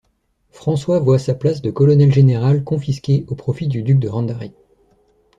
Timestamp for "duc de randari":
3.83-4.51